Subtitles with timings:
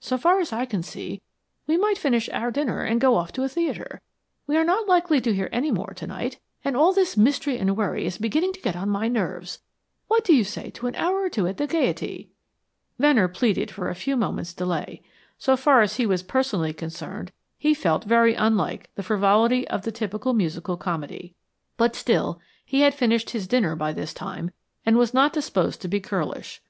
[0.00, 1.22] So far as I can see
[1.68, 4.00] we might finish our dinner and go off to a theatre.
[4.48, 7.76] We are not likely to hear any more to night, and all this mystery and
[7.76, 9.60] worry is beginning to get on my nerves.
[10.08, 12.32] What do you say to an hour or two at the Gaiety?"
[12.98, 15.02] Venner pleaded for a few moments' delay.
[15.38, 19.92] So far as he was personally concerned he felt very unlike the frivolity of the
[19.92, 21.36] typical musical comedy;
[21.76, 24.50] but still, he had finished his dinner by this time
[24.84, 26.60] and was not disposed to be churlish.